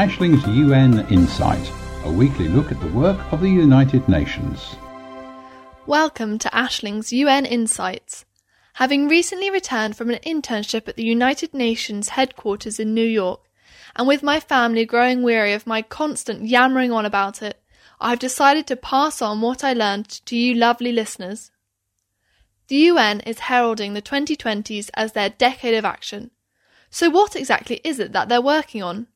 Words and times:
Ashling's 0.00 0.46
UN 0.46 1.06
Insight, 1.10 1.70
a 2.04 2.10
weekly 2.10 2.48
look 2.48 2.72
at 2.72 2.80
the 2.80 2.86
work 2.86 3.20
of 3.34 3.42
the 3.42 3.50
United 3.50 4.08
Nations. 4.08 4.74
Welcome 5.86 6.38
to 6.38 6.54
Ashling's 6.56 7.12
UN 7.12 7.44
Insights. 7.44 8.24
Having 8.76 9.08
recently 9.08 9.50
returned 9.50 9.98
from 9.98 10.08
an 10.08 10.18
internship 10.24 10.88
at 10.88 10.96
the 10.96 11.04
United 11.04 11.52
Nations 11.52 12.08
headquarters 12.08 12.80
in 12.80 12.94
New 12.94 13.04
York, 13.04 13.42
and 13.94 14.08
with 14.08 14.22
my 14.22 14.40
family 14.40 14.86
growing 14.86 15.22
weary 15.22 15.52
of 15.52 15.66
my 15.66 15.82
constant 15.82 16.46
yammering 16.46 16.90
on 16.90 17.04
about 17.04 17.42
it, 17.42 17.62
I 18.00 18.08
have 18.08 18.20
decided 18.20 18.66
to 18.68 18.76
pass 18.76 19.20
on 19.20 19.42
what 19.42 19.62
I 19.62 19.74
learned 19.74 20.08
to 20.08 20.34
you 20.34 20.54
lovely 20.54 20.92
listeners. 20.92 21.50
The 22.68 22.76
UN 22.76 23.20
is 23.20 23.40
heralding 23.40 23.92
the 23.92 24.00
2020s 24.00 24.88
as 24.94 25.12
their 25.12 25.28
decade 25.28 25.74
of 25.74 25.84
action. 25.84 26.30
So, 26.88 27.10
what 27.10 27.36
exactly 27.36 27.82
is 27.84 27.98
it 27.98 28.12
that 28.12 28.30
they're 28.30 28.40
working 28.40 28.82
on? 28.82 29.06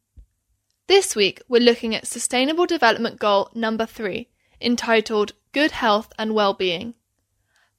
This 0.86 1.16
week, 1.16 1.40
we're 1.48 1.62
looking 1.62 1.94
at 1.94 2.06
Sustainable 2.06 2.66
Development 2.66 3.18
Goal 3.18 3.48
number 3.54 3.86
three, 3.86 4.28
entitled 4.60 5.32
Good 5.52 5.70
Health 5.70 6.12
and 6.18 6.34
Well-Being. 6.34 6.92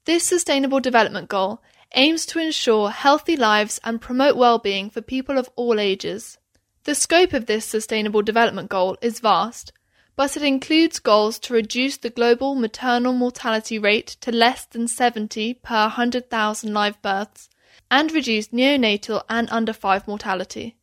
This 0.05 0.23
Sustainable 0.23 0.79
Development 0.79 1.29
Goal 1.29 1.61
aims 1.93 2.25
to 2.25 2.39
ensure 2.39 2.89
healthy 2.89 3.35
lives 3.35 3.79
and 3.83 4.01
promote 4.01 4.35
well-being 4.35 4.89
for 4.89 5.03
people 5.03 5.37
of 5.37 5.51
all 5.55 5.79
ages. 5.79 6.39
The 6.85 6.95
scope 6.95 7.33
of 7.33 7.45
this 7.45 7.63
Sustainable 7.63 8.23
Development 8.23 8.69
Goal 8.69 8.97
is 9.03 9.19
vast, 9.19 9.71
but 10.15 10.35
it 10.35 10.41
includes 10.41 10.97
goals 10.97 11.37
to 11.41 11.53
reduce 11.53 11.97
the 11.97 12.09
global 12.09 12.55
maternal 12.55 13.13
mortality 13.13 13.77
rate 13.77 14.17
to 14.21 14.31
less 14.31 14.65
than 14.65 14.87
70 14.87 15.53
per 15.53 15.81
100,000 15.81 16.73
live 16.73 16.99
births 17.03 17.49
and 17.91 18.11
reduce 18.11 18.47
neonatal 18.47 19.21
and 19.29 19.47
under 19.51 19.73
5 19.73 20.07
mortality. 20.07 20.75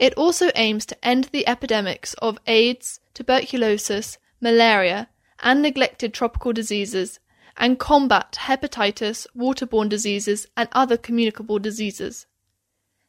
It 0.00 0.14
also 0.14 0.50
aims 0.54 0.86
to 0.86 1.04
end 1.04 1.24
the 1.24 1.46
epidemics 1.46 2.14
of 2.14 2.38
AIDS, 2.46 3.00
tuberculosis, 3.12 4.16
malaria, 4.40 5.10
and 5.40 5.60
neglected 5.60 6.14
tropical 6.14 6.54
diseases 6.54 7.20
and 7.58 7.78
combat 7.78 8.38
hepatitis, 8.40 9.26
waterborne 9.36 9.90
diseases, 9.90 10.46
and 10.56 10.70
other 10.72 10.96
communicable 10.96 11.58
diseases. 11.58 12.26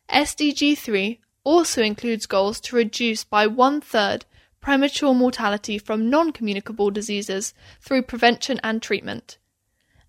SDG 0.09 0.77
3 0.77 1.21
also 1.45 1.81
includes 1.81 2.25
goals 2.25 2.59
to 2.59 2.75
reduce 2.75 3.23
by 3.23 3.47
one 3.47 3.79
third 3.79 4.25
premature 4.59 5.13
mortality 5.13 5.77
from 5.77 6.09
non 6.09 6.33
communicable 6.33 6.91
diseases 6.91 7.53
through 7.79 8.01
prevention 8.01 8.59
and 8.65 8.81
treatment. 8.81 9.37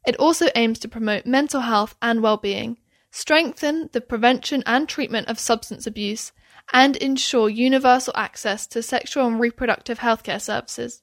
It 0.04 0.16
also 0.16 0.48
aims 0.56 0.80
to 0.80 0.88
promote 0.88 1.26
mental 1.26 1.60
health 1.60 1.94
and 2.02 2.22
well-being, 2.22 2.78
strengthen 3.12 3.88
the 3.92 4.00
prevention 4.00 4.64
and 4.66 4.88
treatment 4.88 5.28
of 5.28 5.38
substance 5.38 5.86
abuse, 5.86 6.32
and 6.72 6.96
ensure 6.96 7.48
universal 7.48 8.12
access 8.16 8.66
to 8.68 8.82
sexual 8.82 9.26
and 9.26 9.38
reproductive 9.38 9.98
healthcare 9.98 10.40
services. 10.40 11.02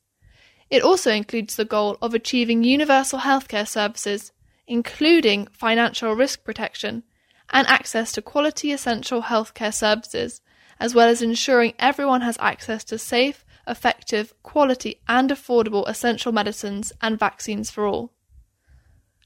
It 0.69 0.83
also 0.83 1.11
includes 1.11 1.55
the 1.55 1.65
goal 1.65 1.97
of 2.01 2.13
achieving 2.13 2.63
universal 2.63 3.19
healthcare 3.19 3.67
services, 3.67 4.31
including 4.67 5.47
financial 5.47 6.13
risk 6.13 6.43
protection, 6.43 7.03
and 7.49 7.67
access 7.67 8.11
to 8.13 8.21
quality 8.21 8.71
essential 8.71 9.23
healthcare 9.23 9.73
services 9.73 10.41
as 10.79 10.95
well 10.95 11.09
as 11.09 11.21
ensuring 11.21 11.73
everyone 11.77 12.21
has 12.21 12.37
access 12.39 12.83
to 12.85 12.97
safe, 12.97 13.45
effective, 13.67 14.33
quality, 14.43 15.01
and 15.07 15.29
affordable 15.29 15.87
essential 15.87 16.31
medicines 16.31 16.93
and 17.01 17.19
vaccines 17.19 17.69
for 17.69 17.85
all. 17.85 18.13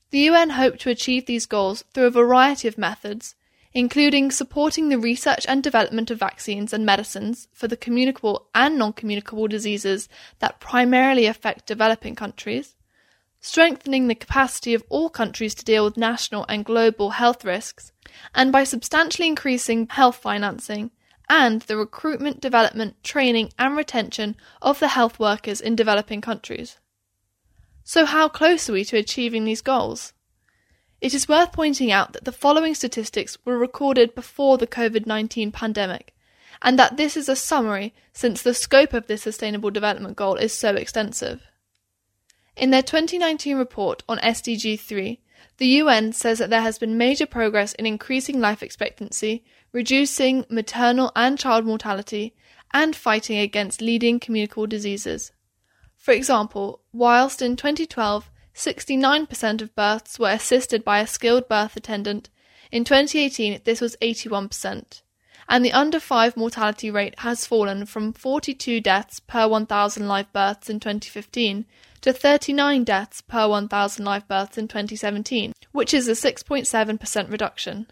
The 0.10 0.20
UN 0.20 0.52
hope 0.52 0.78
to 0.80 0.90
achieve 0.90 1.26
these 1.26 1.46
goals 1.46 1.84
through 1.94 2.08
a 2.08 2.12
variety 2.12 2.68
of 2.68 2.78
methods, 2.78 3.36
including 3.74 4.30
supporting 4.30 4.90
the 4.90 5.00
research 5.00 5.46
and 5.48 5.64
development 5.64 6.12
of 6.12 6.20
vaccines 6.20 6.74
and 6.74 6.86
medicines 6.86 7.48
for 7.54 7.68
the 7.68 7.78
communicable 7.78 8.48
and 8.54 8.78
non 8.78 8.94
communicable 8.94 9.48
diseases 9.48 10.08
that 10.40 10.60
primarily 10.60 11.26
affect 11.26 11.66
developing 11.66 12.16
countries, 12.16 12.76
strengthening 13.40 14.08
the 14.08 14.16
capacity 14.16 14.74
of 14.74 14.84
all 14.90 15.10
countries 15.10 15.56
to 15.56 15.66
deal 15.66 15.84
with 15.84 15.98
national 15.98 16.46
and 16.48 16.66
global 16.66 17.12
health 17.12 17.44
risks, 17.44 17.92
and 18.36 18.52
by 18.52 18.64
substantially 18.64 19.28
increasing 19.28 19.88
health 19.88 20.18
financing 20.18 20.92
and 21.30 21.62
the 21.64 21.78
recruitment, 21.78 22.42
development, 22.42 23.02
training, 23.04 23.52
and 23.58 23.76
retention 23.76 24.36
of 24.62 24.80
the 24.80 24.90
health 24.90 25.20
workers 25.20 25.62
in 25.62 25.76
developing 25.76 26.22
countries. 26.22 26.78
So, 27.84 28.06
how 28.06 28.30
close 28.30 28.70
are 28.70 28.74
we 28.74 28.86
to 28.86 28.98
achieving 28.98 29.46
these 29.46 29.62
goals? 29.62 30.14
It 31.04 31.14
is 31.14 31.28
worth 31.28 31.52
pointing 31.52 31.92
out 31.92 32.14
that 32.14 32.24
the 32.24 32.32
following 32.32 32.74
statistics 32.74 33.38
were 33.44 33.58
recorded 33.58 34.16
before 34.16 34.58
the 34.58 34.66
COVID 34.66 35.06
19 35.06 35.52
pandemic, 35.52 36.16
and 36.62 36.80
that 36.80 36.96
this 36.96 37.18
is 37.18 37.28
a 37.28 37.36
summary 37.36 37.94
since 38.14 38.42
the 38.42 38.54
scope 38.54 38.94
of 38.94 39.08
this 39.08 39.24
Sustainable 39.24 39.70
Development 39.70 40.16
Goal 40.16 40.36
is 40.36 40.54
so 40.54 40.76
extensive. 40.76 41.46
In 42.56 42.70
their 42.70 42.82
2019 42.82 43.58
report 43.58 44.04
on 44.08 44.18
SDG 44.20 44.80
3, 44.80 45.20
the 45.58 45.68
UN 45.68 46.14
says 46.14 46.40
that 46.40 46.50
there 46.50 46.62
has 46.62 46.80
been 46.80 46.98
major 46.98 47.26
progress 47.26 47.74
in 47.74 47.86
increasing 47.86 48.40
life 48.40 48.64
expectancy, 48.64 49.44
reducing 49.74 50.46
maternal 50.50 51.12
and 51.18 51.38
child 51.38 51.66
mortality, 51.66 52.34
and 52.74 52.96
fighting 52.96 53.40
against 53.40 53.82
leading 53.82 54.22
communicable 54.22 54.68
diseases. 54.68 55.34
For 55.98 56.14
example, 56.14 56.80
whilst 56.94 57.42
in 57.42 57.58
2012 57.58 58.30
69% 58.54 59.62
of 59.62 59.76
births 59.76 60.20
were 60.20 60.30
assisted 60.30 60.84
by 60.84 61.00
a 61.00 61.08
skilled 61.08 61.48
birth 61.48 61.76
attendant, 61.76 62.30
in 62.72 62.84
2018 62.84 63.62
this 63.64 63.82
was 63.82 63.96
81%, 64.02 65.02
and 65.48 65.66
the 65.66 65.72
under 65.72 66.00
5 66.00 66.38
mortality 66.38 66.90
rate 66.90 67.20
has 67.20 67.46
fallen 67.46 67.86
from 67.86 68.14
42 68.14 68.82
deaths 68.82 69.20
per 69.20 69.48
1,000 69.48 70.08
live 70.08 70.32
births 70.34 70.70
in 70.70 70.80
2015 70.80 71.66
to 72.02 72.14
39 72.14 72.84
deaths 72.84 73.22
per 73.22 73.48
1,000 73.48 74.06
live 74.06 74.28
births 74.28 74.58
in 74.58 74.68
2017, 74.68 75.54
which 75.72 75.94
is 75.94 76.08
a 76.08 76.12
6.7% 76.12 77.32
reduction. 77.32 77.88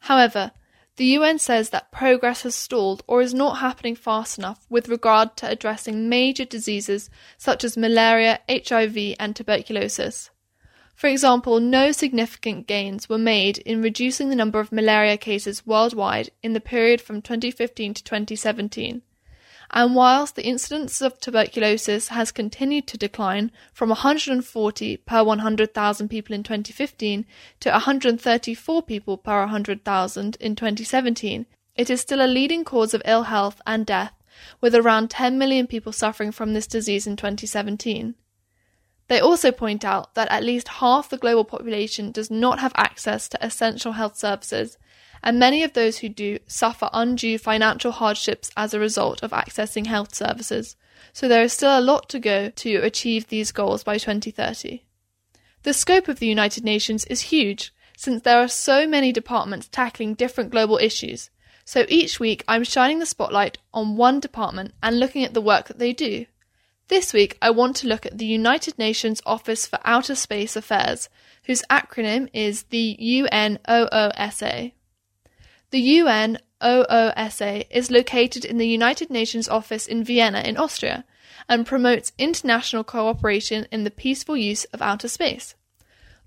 However, 0.00 0.52
the 0.98 1.06
UN 1.16 1.38
says 1.38 1.70
that 1.70 1.92
progress 1.92 2.42
has 2.42 2.56
stalled 2.56 3.04
or 3.06 3.22
is 3.22 3.32
not 3.32 3.58
happening 3.58 3.94
fast 3.94 4.36
enough 4.36 4.66
with 4.68 4.88
regard 4.88 5.36
to 5.36 5.48
addressing 5.48 6.08
major 6.08 6.44
diseases 6.44 7.08
such 7.36 7.62
as 7.62 7.76
malaria, 7.76 8.40
HIV, 8.50 9.14
and 9.20 9.34
tuberculosis. 9.34 10.30
For 10.96 11.06
example, 11.06 11.60
no 11.60 11.92
significant 11.92 12.66
gains 12.66 13.08
were 13.08 13.16
made 13.16 13.58
in 13.58 13.80
reducing 13.80 14.28
the 14.28 14.34
number 14.34 14.58
of 14.58 14.72
malaria 14.72 15.16
cases 15.16 15.64
worldwide 15.64 16.30
in 16.42 16.52
the 16.52 16.60
period 16.60 17.00
from 17.00 17.22
2015 17.22 17.94
to 17.94 18.02
2017 18.02 19.02
and 19.70 19.94
whilst 19.94 20.34
the 20.34 20.46
incidence 20.46 21.02
of 21.02 21.20
tuberculosis 21.20 22.08
has 22.08 22.32
continued 22.32 22.86
to 22.86 22.96
decline 22.96 23.52
from 23.72 23.90
140 23.90 24.96
per 24.98 25.22
100,000 25.22 26.08
people 26.08 26.34
in 26.34 26.42
2015 26.42 27.26
to 27.60 27.70
134 27.70 28.82
people 28.82 29.16
per 29.18 29.40
100,000 29.40 30.36
in 30.40 30.56
2017, 30.56 31.46
it 31.76 31.90
is 31.90 32.00
still 32.00 32.24
a 32.24 32.26
leading 32.26 32.64
cause 32.64 32.94
of 32.94 33.02
ill 33.04 33.24
health 33.24 33.60
and 33.66 33.84
death, 33.84 34.12
with 34.60 34.74
around 34.74 35.10
10 35.10 35.38
million 35.38 35.66
people 35.66 35.92
suffering 35.92 36.32
from 36.32 36.54
this 36.54 36.66
disease 36.66 37.06
in 37.06 37.16
2017. 37.16 38.14
They 39.08 39.20
also 39.20 39.50
point 39.50 39.84
out 39.84 40.14
that 40.14 40.30
at 40.30 40.44
least 40.44 40.68
half 40.68 41.08
the 41.08 41.16
global 41.16 41.44
population 41.44 42.12
does 42.12 42.30
not 42.30 42.58
have 42.60 42.72
access 42.76 43.28
to 43.30 43.44
essential 43.44 43.92
health 43.92 44.16
services, 44.16 44.76
and 45.22 45.38
many 45.38 45.62
of 45.62 45.72
those 45.72 45.98
who 45.98 46.08
do 46.08 46.38
suffer 46.46 46.90
undue 46.92 47.38
financial 47.38 47.90
hardships 47.90 48.50
as 48.56 48.72
a 48.72 48.80
result 48.80 49.22
of 49.22 49.30
accessing 49.30 49.86
health 49.86 50.14
services, 50.14 50.76
so 51.12 51.26
there 51.26 51.42
is 51.42 51.52
still 51.52 51.78
a 51.78 51.80
lot 51.80 52.08
to 52.10 52.18
go 52.18 52.50
to 52.50 52.76
achieve 52.76 53.26
these 53.26 53.50
goals 53.50 53.82
by 53.82 53.96
2030. 53.96 54.84
The 55.62 55.74
scope 55.74 56.06
of 56.08 56.18
the 56.18 56.28
United 56.28 56.62
Nations 56.62 57.04
is 57.06 57.22
huge, 57.22 57.74
since 57.96 58.22
there 58.22 58.38
are 58.38 58.48
so 58.48 58.86
many 58.86 59.10
departments 59.10 59.68
tackling 59.68 60.14
different 60.14 60.50
global 60.50 60.76
issues, 60.76 61.30
so 61.64 61.86
each 61.88 62.20
week 62.20 62.44
I'm 62.46 62.62
shining 62.62 62.98
the 62.98 63.06
spotlight 63.06 63.58
on 63.72 63.96
one 63.96 64.20
department 64.20 64.74
and 64.82 65.00
looking 65.00 65.24
at 65.24 65.34
the 65.34 65.40
work 65.40 65.66
that 65.68 65.78
they 65.78 65.92
do. 65.92 66.26
This 66.88 67.12
week 67.12 67.36
I 67.42 67.50
want 67.50 67.76
to 67.76 67.86
look 67.86 68.06
at 68.06 68.16
the 68.16 68.24
United 68.24 68.78
Nations 68.78 69.20
Office 69.26 69.66
for 69.66 69.78
Outer 69.84 70.14
Space 70.14 70.56
Affairs, 70.56 71.10
whose 71.44 71.62
acronym 71.68 72.30
is 72.32 72.62
the 72.70 72.96
UNOOSA. 72.98 74.72
The 75.70 75.98
UNOOSA 76.62 77.66
is 77.70 77.90
located 77.90 78.46
in 78.46 78.56
the 78.56 78.66
United 78.66 79.10
Nations 79.10 79.50
office 79.50 79.86
in 79.86 80.02
Vienna 80.02 80.40
in 80.40 80.56
Austria 80.56 81.04
and 81.46 81.66
promotes 81.66 82.12
international 82.16 82.84
cooperation 82.84 83.66
in 83.70 83.84
the 83.84 83.90
peaceful 83.90 84.38
use 84.38 84.64
of 84.72 84.80
outer 84.80 85.08
space. 85.08 85.54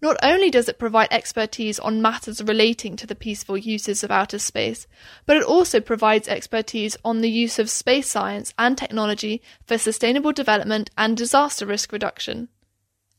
Not 0.02 0.18
only 0.24 0.50
does 0.50 0.68
it 0.68 0.80
provide 0.80 1.10
expertise 1.12 1.78
on 1.78 2.02
matters 2.02 2.42
relating 2.42 2.96
to 2.96 3.06
the 3.06 3.14
peaceful 3.14 3.56
uses 3.56 4.04
of 4.04 4.10
outer 4.10 4.40
space, 4.40 4.88
but 5.28 5.38
it 5.38 5.44
also 5.44 5.80
provides 5.80 6.28
expertise 6.28 6.98
on 7.06 7.22
the 7.22 7.30
use 7.30 7.60
of 7.60 7.70
space 7.70 8.10
science 8.10 8.52
and 8.58 8.76
technology 8.76 9.44
for 9.64 9.78
sustainable 9.78 10.32
development 10.32 10.90
and 10.98 11.16
disaster 11.16 11.68
risk 11.68 11.92
reduction. 11.92 12.50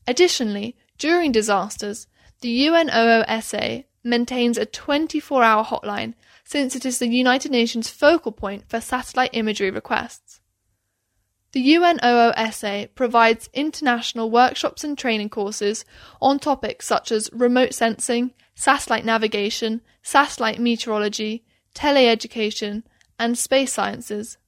Additionally, 0.05 0.75
during 0.97 1.31
disasters, 1.31 2.07
the 2.41 2.67
UNOOSA 2.67 3.85
maintains 4.03 4.57
a 4.57 4.65
24 4.65 5.41
hour 5.41 5.63
hotline 5.63 6.13
since 6.43 6.75
it 6.75 6.85
is 6.85 6.99
the 6.99 7.07
United 7.07 7.51
Nations 7.51 7.89
focal 7.89 8.33
point 8.33 8.67
for 8.67 8.81
satellite 8.81 9.29
imagery 9.31 9.71
requests. 9.71 10.32
The 11.53 11.75
UNOOSA 11.75 12.89
provides 12.95 13.47
international 13.53 14.31
workshops 14.31 14.83
and 14.83 14.97
training 14.97 15.29
courses 15.29 15.85
on 16.19 16.39
topics 16.39 16.87
such 16.87 17.11
as 17.11 17.29
remote 17.31 17.75
sensing, 17.75 18.33
satellite 18.55 19.05
navigation, 19.05 19.81
satellite 20.01 20.59
meteorology, 20.59 21.45
teleeducation, 21.75 22.81
and 23.19 23.37
space 23.37 23.71
sciences. 23.71 24.39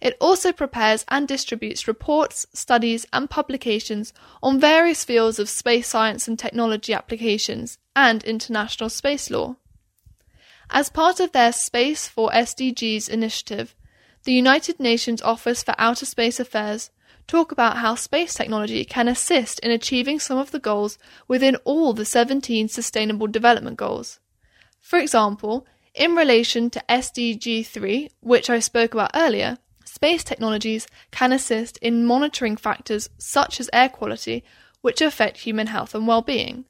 It 0.00 0.16
also 0.20 0.50
prepares 0.50 1.04
and 1.08 1.28
distributes 1.28 1.86
reports, 1.86 2.44
studies, 2.52 3.06
and 3.12 3.30
publications 3.30 4.12
on 4.42 4.58
various 4.58 5.04
fields 5.04 5.38
of 5.38 5.48
space 5.48 5.86
science 5.86 6.26
and 6.26 6.36
technology 6.36 6.92
applications 6.92 7.78
and 7.94 8.24
international 8.24 8.90
space 8.90 9.30
law. 9.30 9.56
As 10.70 10.90
part 10.90 11.20
of 11.20 11.30
their 11.30 11.52
Space 11.52 12.08
for 12.08 12.30
SDGs 12.30 13.08
initiative, 13.08 13.76
the 14.24 14.32
United 14.32 14.80
Nations 14.80 15.22
Office 15.22 15.62
for 15.62 15.74
Outer 15.78 16.06
Space 16.06 16.40
Affairs 16.40 16.90
talk 17.26 17.52
about 17.52 17.76
how 17.76 17.94
space 17.94 18.34
technology 18.34 18.84
can 18.84 19.06
assist 19.06 19.58
in 19.60 19.70
achieving 19.70 20.18
some 20.18 20.38
of 20.38 20.50
the 20.50 20.58
goals 20.58 20.98
within 21.28 21.56
all 21.64 21.92
the 21.92 22.04
17 22.04 22.68
Sustainable 22.68 23.26
Development 23.26 23.76
Goals. 23.76 24.18
For 24.80 24.98
example, 24.98 25.66
in 25.94 26.14
relation 26.14 26.70
to 26.70 26.84
SDG 26.88 27.66
3, 27.66 28.10
which 28.20 28.48
I 28.48 28.58
spoke 28.60 28.94
about 28.94 29.10
earlier, 29.14 29.58
space 29.84 30.24
technologies 30.24 30.86
can 31.10 31.32
assist 31.32 31.76
in 31.78 32.06
monitoring 32.06 32.56
factors 32.56 33.10
such 33.18 33.60
as 33.60 33.70
air 33.72 33.88
quality, 33.88 34.44
which 34.80 35.02
affect 35.02 35.38
human 35.38 35.66
health 35.66 35.94
and 35.94 36.06
well-being. 36.06 36.64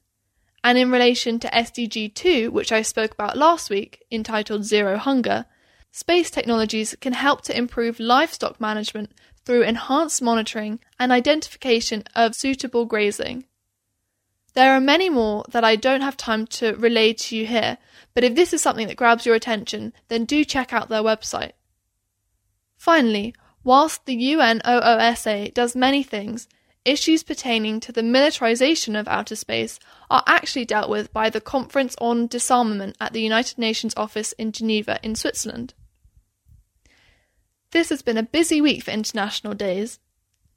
And 0.63 0.77
in 0.77 0.91
relation 0.91 1.39
to 1.39 1.47
SDG 1.49 2.13
2, 2.13 2.51
which 2.51 2.71
I 2.71 2.81
spoke 2.81 3.13
about 3.13 3.37
last 3.37 3.69
week, 3.69 4.03
entitled 4.11 4.65
Zero 4.65 4.97
Hunger, 4.97 5.45
space 5.91 6.29
technologies 6.29 6.95
can 7.01 7.13
help 7.13 7.41
to 7.43 7.57
improve 7.57 7.99
livestock 7.99 8.59
management 8.61 9.11
through 9.45 9.63
enhanced 9.63 10.21
monitoring 10.21 10.79
and 10.99 11.11
identification 11.11 12.03
of 12.15 12.35
suitable 12.35 12.85
grazing. 12.85 13.45
There 14.53 14.73
are 14.73 14.81
many 14.81 15.09
more 15.09 15.45
that 15.49 15.63
I 15.63 15.75
don't 15.75 16.01
have 16.01 16.17
time 16.17 16.47
to 16.47 16.75
relay 16.75 17.13
to 17.13 17.35
you 17.35 17.45
here, 17.45 17.77
but 18.13 18.23
if 18.23 18.35
this 18.35 18.53
is 18.53 18.61
something 18.61 18.87
that 18.87 18.97
grabs 18.97 19.25
your 19.25 19.35
attention, 19.35 19.93
then 20.07 20.25
do 20.25 20.43
check 20.43 20.73
out 20.73 20.89
their 20.89 21.03
website. 21.03 21.51
Finally, 22.77 23.35
whilst 23.63 24.05
the 24.05 24.15
UNOOSA 24.15 25.53
does 25.53 25.75
many 25.75 26.01
things, 26.03 26.47
issues 26.85 27.23
pertaining 27.23 27.79
to 27.79 27.91
the 27.91 28.03
militarization 28.03 28.95
of 28.95 29.07
outer 29.07 29.35
space 29.35 29.79
are 30.09 30.23
actually 30.25 30.65
dealt 30.65 30.89
with 30.89 31.13
by 31.13 31.29
the 31.29 31.41
Conference 31.41 31.95
on 31.99 32.27
Disarmament 32.27 32.95
at 32.99 33.13
the 33.13 33.21
United 33.21 33.57
Nations 33.57 33.93
office 33.95 34.31
in 34.33 34.51
Geneva 34.51 34.99
in 35.03 35.15
Switzerland. 35.15 35.73
This 37.71 37.89
has 37.89 38.01
been 38.01 38.17
a 38.17 38.23
busy 38.23 38.61
week 38.61 38.83
for 38.83 38.91
international 38.91 39.53
days. 39.53 39.99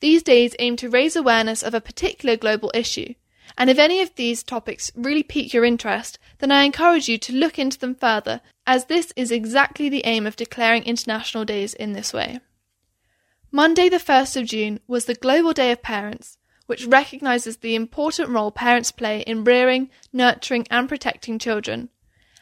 These 0.00 0.22
days 0.22 0.56
aim 0.58 0.76
to 0.76 0.88
raise 0.88 1.14
awareness 1.14 1.62
of 1.62 1.74
a 1.74 1.80
particular 1.80 2.36
global 2.36 2.70
issue, 2.74 3.14
and 3.58 3.68
if 3.68 3.78
any 3.78 4.00
of 4.00 4.14
these 4.14 4.42
topics 4.42 4.90
really 4.94 5.22
pique 5.22 5.52
your 5.52 5.64
interest, 5.64 6.18
then 6.38 6.50
I 6.50 6.62
encourage 6.62 7.08
you 7.08 7.18
to 7.18 7.34
look 7.34 7.58
into 7.58 7.78
them 7.78 7.94
further, 7.94 8.40
as 8.66 8.86
this 8.86 9.12
is 9.14 9.30
exactly 9.30 9.88
the 9.88 10.06
aim 10.06 10.26
of 10.26 10.36
declaring 10.36 10.84
International 10.84 11.44
Days 11.44 11.74
in 11.74 11.92
this 11.92 12.12
way. 12.12 12.40
Monday, 13.50 13.90
the 13.90 13.98
1st 13.98 14.40
of 14.40 14.46
June, 14.46 14.80
was 14.86 15.04
the 15.04 15.14
Global 15.14 15.52
Day 15.52 15.70
of 15.70 15.82
Parents, 15.82 16.38
which 16.66 16.86
recognises 16.86 17.58
the 17.58 17.74
important 17.74 18.30
role 18.30 18.50
parents 18.50 18.90
play 18.90 19.20
in 19.20 19.44
rearing, 19.44 19.90
nurturing, 20.12 20.66
and 20.70 20.88
protecting 20.88 21.38
children. 21.38 21.90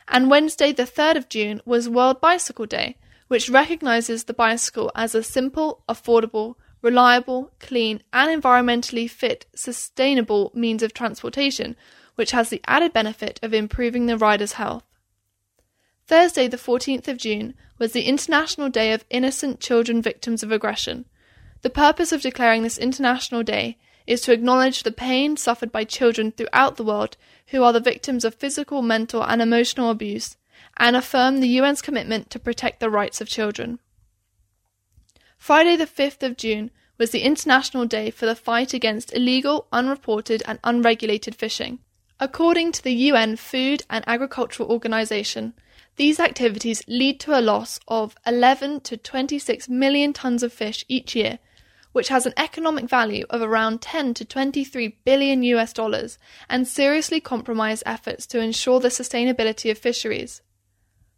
And 0.06 0.30
Wednesday, 0.30 0.70
the 0.70 0.84
3rd 0.84 1.16
of 1.16 1.28
June, 1.28 1.60
was 1.64 1.88
World 1.88 2.20
Bicycle 2.20 2.66
Day, 2.66 2.96
which 3.30 3.48
recognises 3.48 4.24
the 4.24 4.34
bicycle 4.34 4.90
as 4.96 5.14
a 5.14 5.22
simple, 5.22 5.84
affordable, 5.88 6.56
reliable, 6.82 7.52
clean, 7.60 8.02
and 8.12 8.42
environmentally 8.42 9.08
fit, 9.08 9.46
sustainable 9.54 10.50
means 10.52 10.82
of 10.82 10.92
transportation, 10.92 11.76
which 12.16 12.32
has 12.32 12.48
the 12.48 12.60
added 12.66 12.92
benefit 12.92 13.38
of 13.40 13.54
improving 13.54 14.06
the 14.06 14.18
rider's 14.18 14.54
health. 14.54 14.82
Thursday, 16.08 16.48
the 16.48 16.56
14th 16.56 17.06
of 17.06 17.18
June, 17.18 17.54
was 17.78 17.92
the 17.92 18.02
International 18.02 18.68
Day 18.68 18.92
of 18.92 19.04
Innocent 19.10 19.60
Children 19.60 20.02
Victims 20.02 20.42
of 20.42 20.50
Aggression. 20.50 21.04
The 21.62 21.70
purpose 21.70 22.10
of 22.10 22.22
declaring 22.22 22.64
this 22.64 22.78
International 22.78 23.44
Day 23.44 23.78
is 24.08 24.22
to 24.22 24.32
acknowledge 24.32 24.82
the 24.82 24.90
pain 24.90 25.36
suffered 25.36 25.70
by 25.70 25.84
children 25.84 26.32
throughout 26.32 26.74
the 26.74 26.82
world 26.82 27.16
who 27.50 27.62
are 27.62 27.72
the 27.72 27.78
victims 27.78 28.24
of 28.24 28.34
physical, 28.34 28.82
mental, 28.82 29.22
and 29.22 29.40
emotional 29.40 29.88
abuse, 29.88 30.36
and 30.80 30.96
affirm 30.96 31.40
the 31.40 31.58
UN's 31.58 31.82
commitment 31.82 32.30
to 32.30 32.38
protect 32.38 32.80
the 32.80 32.90
rights 32.90 33.20
of 33.20 33.28
children. 33.28 33.78
Friday, 35.36 35.76
the 35.76 35.86
5th 35.86 36.22
of 36.22 36.38
June, 36.38 36.70
was 36.96 37.10
the 37.10 37.22
International 37.22 37.84
Day 37.84 38.10
for 38.10 38.24
the 38.24 38.34
fight 38.34 38.72
against 38.72 39.14
illegal, 39.14 39.68
unreported, 39.72 40.42
and 40.46 40.58
unregulated 40.64 41.34
fishing. 41.34 41.80
According 42.18 42.72
to 42.72 42.82
the 42.82 42.94
UN 42.94 43.36
Food 43.36 43.84
and 43.90 44.02
Agricultural 44.06 44.70
Organization, 44.70 45.52
these 45.96 46.18
activities 46.18 46.82
lead 46.88 47.20
to 47.20 47.38
a 47.38 47.42
loss 47.42 47.78
of 47.86 48.16
11 48.26 48.80
to 48.80 48.96
26 48.96 49.68
million 49.68 50.14
tons 50.14 50.42
of 50.42 50.52
fish 50.52 50.84
each 50.88 51.14
year, 51.14 51.38
which 51.92 52.08
has 52.08 52.24
an 52.24 52.34
economic 52.38 52.88
value 52.88 53.26
of 53.28 53.42
around 53.42 53.82
10 53.82 54.14
to 54.14 54.24
23 54.24 54.96
billion 55.04 55.42
US 55.42 55.74
dollars 55.74 56.18
and 56.48 56.66
seriously 56.66 57.20
compromise 57.20 57.82
efforts 57.84 58.26
to 58.28 58.40
ensure 58.40 58.80
the 58.80 58.88
sustainability 58.88 59.70
of 59.70 59.76
fisheries. 59.76 60.40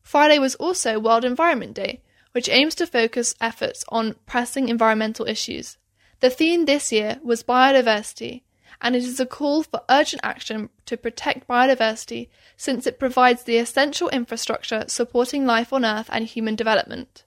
Friday 0.02 0.38
was 0.38 0.54
also 0.56 0.98
World 0.98 1.24
Environment 1.24 1.74
Day, 1.74 2.02
which 2.32 2.48
aims 2.48 2.74
to 2.76 2.86
focus 2.86 3.34
efforts 3.40 3.84
on 3.88 4.16
pressing 4.26 4.68
environmental 4.68 5.26
issues. 5.26 5.78
The 6.20 6.30
theme 6.30 6.64
this 6.64 6.92
year 6.92 7.18
was 7.22 7.42
biodiversity, 7.42 8.42
and 8.80 8.96
it 8.96 9.04
is 9.04 9.20
a 9.20 9.26
call 9.26 9.62
for 9.62 9.82
urgent 9.88 10.20
action 10.24 10.68
to 10.86 10.96
protect 10.96 11.48
biodiversity 11.48 12.28
since 12.56 12.86
it 12.86 12.98
provides 12.98 13.44
the 13.44 13.58
essential 13.58 14.08
infrastructure 14.08 14.84
supporting 14.88 15.46
life 15.46 15.72
on 15.72 15.84
Earth 15.84 16.08
and 16.12 16.26
human 16.26 16.56
development. 16.56 17.24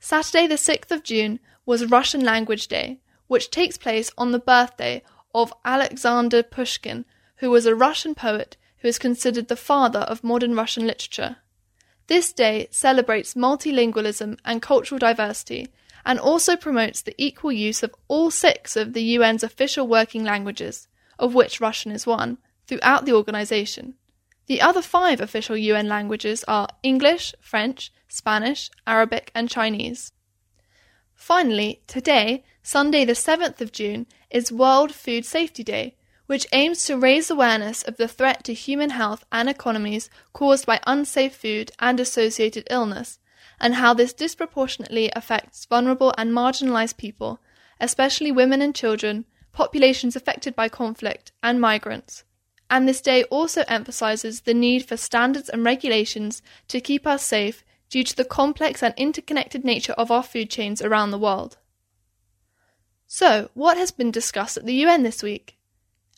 Saturday, 0.00 0.46
the 0.46 0.56
6th 0.56 0.90
of 0.90 1.02
June, 1.02 1.40
was 1.66 1.86
Russian 1.86 2.24
Language 2.24 2.68
Day, 2.68 3.00
which 3.26 3.50
takes 3.50 3.78
place 3.78 4.10
on 4.18 4.32
the 4.32 4.38
birthday 4.38 5.02
of 5.34 5.52
Alexander 5.64 6.42
Pushkin, 6.42 7.04
who 7.36 7.50
was 7.50 7.66
a 7.66 7.74
Russian 7.74 8.14
poet 8.14 8.56
who 8.78 8.88
is 8.88 8.98
considered 8.98 9.48
the 9.48 9.56
father 9.56 10.00
of 10.00 10.24
modern 10.24 10.54
Russian 10.54 10.86
literature. 10.86 11.36
This 12.10 12.32
day 12.32 12.66
celebrates 12.72 13.34
multilingualism 13.34 14.40
and 14.44 14.60
cultural 14.60 14.98
diversity 14.98 15.68
and 16.04 16.18
also 16.18 16.56
promotes 16.56 17.02
the 17.02 17.14
equal 17.16 17.52
use 17.52 17.84
of 17.84 17.94
all 18.08 18.32
six 18.32 18.74
of 18.74 18.94
the 18.94 19.16
UN's 19.16 19.44
official 19.44 19.86
working 19.86 20.24
languages, 20.24 20.88
of 21.20 21.36
which 21.36 21.60
Russian 21.60 21.92
is 21.92 22.08
one, 22.08 22.38
throughout 22.66 23.04
the 23.04 23.12
organization. 23.12 23.94
The 24.46 24.60
other 24.60 24.82
five 24.82 25.20
official 25.20 25.56
UN 25.56 25.86
languages 25.86 26.42
are 26.48 26.66
English, 26.82 27.32
French, 27.40 27.92
Spanish, 28.08 28.72
Arabic, 28.88 29.30
and 29.32 29.48
Chinese. 29.48 30.10
Finally, 31.14 31.80
today, 31.86 32.42
Sunday 32.60 33.04
the 33.04 33.12
7th 33.12 33.60
of 33.60 33.70
June, 33.70 34.08
is 34.30 34.50
World 34.50 34.92
Food 34.92 35.24
Safety 35.24 35.62
Day, 35.62 35.94
which 36.30 36.46
aims 36.52 36.84
to 36.84 36.96
raise 36.96 37.28
awareness 37.28 37.82
of 37.82 37.96
the 37.96 38.06
threat 38.06 38.44
to 38.44 38.54
human 38.54 38.90
health 38.90 39.24
and 39.32 39.48
economies 39.48 40.08
caused 40.32 40.64
by 40.64 40.78
unsafe 40.86 41.34
food 41.34 41.72
and 41.80 41.98
associated 41.98 42.64
illness, 42.70 43.18
and 43.58 43.74
how 43.74 43.92
this 43.92 44.12
disproportionately 44.12 45.10
affects 45.16 45.64
vulnerable 45.64 46.14
and 46.16 46.30
marginalized 46.30 46.96
people, 46.96 47.40
especially 47.80 48.30
women 48.30 48.62
and 48.62 48.76
children, 48.76 49.24
populations 49.50 50.14
affected 50.14 50.54
by 50.54 50.68
conflict, 50.68 51.32
and 51.42 51.60
migrants. 51.60 52.22
And 52.70 52.86
this 52.86 53.00
day 53.00 53.24
also 53.24 53.64
emphasizes 53.66 54.42
the 54.42 54.54
need 54.54 54.84
for 54.84 54.96
standards 54.96 55.48
and 55.48 55.64
regulations 55.64 56.42
to 56.68 56.80
keep 56.80 57.08
us 57.08 57.24
safe 57.24 57.64
due 57.88 58.04
to 58.04 58.14
the 58.14 58.24
complex 58.24 58.84
and 58.84 58.94
interconnected 58.96 59.64
nature 59.64 59.94
of 59.94 60.12
our 60.12 60.22
food 60.22 60.48
chains 60.48 60.80
around 60.80 61.10
the 61.10 61.18
world. 61.18 61.56
So, 63.08 63.50
what 63.54 63.76
has 63.78 63.90
been 63.90 64.12
discussed 64.12 64.56
at 64.56 64.64
the 64.64 64.74
UN 64.74 65.02
this 65.02 65.24
week? 65.24 65.56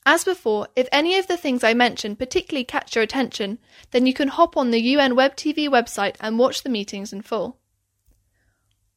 As 0.05 0.25
before, 0.25 0.69
if 0.75 0.89
any 0.91 1.17
of 1.17 1.29
the 1.29 1.37
things 1.37 1.63
I 1.63 1.75
mentioned 1.75 2.19
particularly 2.19 2.65
catch 2.65 2.97
your 2.97 3.05
attention, 3.05 3.59
then 3.93 4.07
you 4.07 4.13
can 4.13 4.29
hop 4.29 4.57
on 4.57 4.71
the 4.71 4.81
UN 4.81 5.15
Web 5.15 5.37
TV 5.37 5.69
website 5.69 6.17
and 6.21 6.39
watch 6.39 6.63
the 6.63 6.69
meetings 6.69 7.13
in 7.13 7.23
full. 7.23 7.59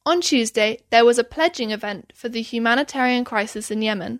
On 0.08 0.22
Tuesday, 0.22 0.80
there 0.90 1.06
was 1.06 1.20
a 1.20 1.24
pledging 1.24 1.72
event 1.72 2.12
for 2.16 2.30
the 2.30 2.42
humanitarian 2.42 3.24
crisis 3.24 3.70
in 3.70 3.82
Yemen. 3.82 4.20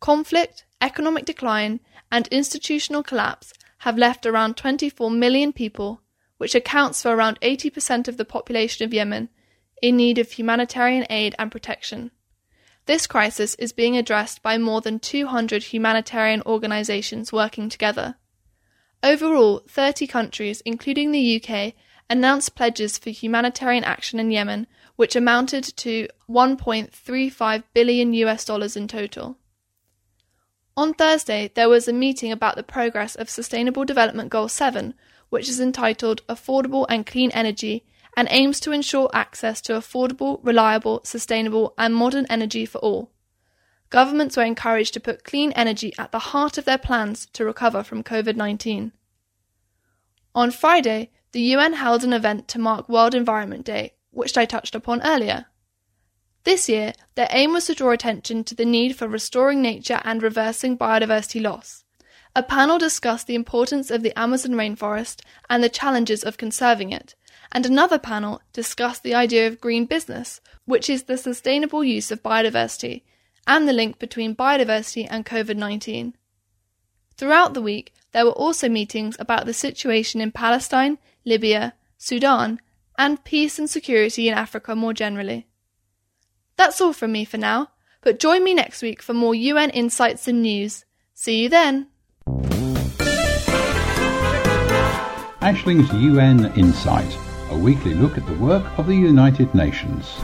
Conflict, 0.00 0.64
economic 0.80 1.24
decline, 1.24 1.80
and 2.10 2.28
institutional 2.28 3.02
collapse 3.02 3.52
have 3.78 3.98
left 3.98 4.26
around 4.26 4.56
24 4.56 5.10
million 5.10 5.52
people, 5.52 6.02
which 6.38 6.54
accounts 6.54 7.02
for 7.02 7.14
around 7.14 7.40
80% 7.40 8.08
of 8.08 8.16
the 8.16 8.24
population 8.24 8.84
of 8.84 8.94
Yemen, 8.94 9.28
in 9.82 9.96
need 9.96 10.18
of 10.18 10.32
humanitarian 10.32 11.06
aid 11.10 11.34
and 11.38 11.52
protection. 11.52 12.10
This 12.86 13.08
crisis 13.08 13.56
is 13.56 13.72
being 13.72 13.96
addressed 13.96 14.42
by 14.42 14.58
more 14.58 14.80
than 14.80 15.00
200 15.00 15.64
humanitarian 15.64 16.40
organisations 16.46 17.32
working 17.32 17.68
together. 17.68 18.14
Overall, 19.02 19.62
30 19.68 20.06
countries, 20.06 20.62
including 20.64 21.10
the 21.10 21.42
UK, 21.42 21.74
announced 22.08 22.54
pledges 22.54 22.96
for 22.96 23.10
humanitarian 23.10 23.82
action 23.82 24.20
in 24.20 24.30
Yemen, 24.30 24.68
which 24.94 25.16
amounted 25.16 25.64
to 25.64 26.06
1.35 26.28 27.64
billion 27.74 28.14
US 28.14 28.44
dollars 28.44 28.76
in 28.76 28.86
total. 28.86 29.36
On 30.76 30.94
Thursday, 30.94 31.50
there 31.54 31.68
was 31.68 31.88
a 31.88 31.92
meeting 31.92 32.30
about 32.30 32.54
the 32.54 32.62
progress 32.62 33.16
of 33.16 33.28
Sustainable 33.28 33.84
Development 33.84 34.30
Goal 34.30 34.48
7, 34.48 34.94
which 35.28 35.48
is 35.48 35.58
entitled 35.58 36.24
Affordable 36.28 36.86
and 36.88 37.04
Clean 37.04 37.32
Energy 37.32 37.84
and 38.16 38.26
aims 38.30 38.58
to 38.60 38.72
ensure 38.72 39.10
access 39.12 39.60
to 39.60 39.74
affordable, 39.74 40.40
reliable, 40.42 41.00
sustainable, 41.04 41.74
and 41.76 41.94
modern 41.94 42.26
energy 42.30 42.64
for 42.64 42.78
all. 42.78 43.12
Governments 43.90 44.36
were 44.36 44.42
encouraged 44.44 44.94
to 44.94 45.00
put 45.00 45.24
clean 45.24 45.52
energy 45.52 45.92
at 45.98 46.10
the 46.10 46.18
heart 46.18 46.58
of 46.58 46.64
their 46.64 46.78
plans 46.78 47.26
to 47.34 47.44
recover 47.44 47.82
from 47.82 48.02
COVID 48.02 48.36
19. 48.36 48.92
On 50.34 50.50
Friday, 50.50 51.10
the 51.32 51.40
UN 51.40 51.74
held 51.74 52.02
an 52.02 52.12
event 52.12 52.48
to 52.48 52.58
mark 52.58 52.88
World 52.88 53.14
Environment 53.14 53.64
Day, 53.64 53.94
which 54.10 54.36
I 54.36 54.44
touched 54.44 54.74
upon 54.74 55.02
earlier. 55.02 55.46
This 56.44 56.68
year, 56.68 56.92
their 57.14 57.28
aim 57.30 57.52
was 57.52 57.66
to 57.66 57.74
draw 57.74 57.90
attention 57.90 58.44
to 58.44 58.54
the 58.54 58.64
need 58.64 58.96
for 58.96 59.08
restoring 59.08 59.60
nature 59.60 60.00
and 60.04 60.22
reversing 60.22 60.78
biodiversity 60.78 61.42
loss. 61.42 61.84
A 62.36 62.42
panel 62.42 62.76
discussed 62.76 63.26
the 63.26 63.34
importance 63.34 63.90
of 63.90 64.02
the 64.02 64.12
Amazon 64.16 64.52
rainforest 64.52 65.22
and 65.48 65.64
the 65.64 65.70
challenges 65.70 66.22
of 66.22 66.36
conserving 66.36 66.92
it, 66.92 67.14
and 67.50 67.64
another 67.64 67.98
panel 67.98 68.42
discussed 68.52 69.02
the 69.02 69.14
idea 69.14 69.46
of 69.46 69.58
green 69.58 69.86
business, 69.86 70.42
which 70.66 70.90
is 70.90 71.04
the 71.04 71.16
sustainable 71.16 71.82
use 71.82 72.10
of 72.10 72.22
biodiversity, 72.22 73.04
and 73.46 73.66
the 73.66 73.72
link 73.72 73.98
between 73.98 74.36
biodiversity 74.36 75.06
and 75.08 75.24
COVID 75.24 75.56
19. 75.56 76.14
Throughout 77.16 77.54
the 77.54 77.62
week, 77.62 77.94
there 78.12 78.26
were 78.26 78.32
also 78.32 78.68
meetings 78.68 79.16
about 79.18 79.46
the 79.46 79.54
situation 79.54 80.20
in 80.20 80.30
Palestine, 80.30 80.98
Libya, 81.24 81.72
Sudan, 81.96 82.60
and 82.98 83.24
peace 83.24 83.58
and 83.58 83.70
security 83.70 84.28
in 84.28 84.34
Africa 84.34 84.76
more 84.76 84.92
generally. 84.92 85.46
That's 86.56 86.82
all 86.82 86.92
from 86.92 87.12
me 87.12 87.24
for 87.24 87.38
now, 87.38 87.70
but 88.02 88.20
join 88.20 88.44
me 88.44 88.52
next 88.52 88.82
week 88.82 89.00
for 89.00 89.14
more 89.14 89.34
UN 89.34 89.70
insights 89.70 90.28
and 90.28 90.42
news. 90.42 90.84
See 91.14 91.42
you 91.42 91.48
then! 91.48 91.86
Ashling's 95.40 95.92
UN 95.92 96.52
Insight, 96.54 97.16
a 97.50 97.58
weekly 97.58 97.94
look 97.94 98.16
at 98.16 98.26
the 98.26 98.34
work 98.34 98.64
of 98.78 98.86
the 98.86 98.94
United 98.94 99.54
Nations. 99.54 100.16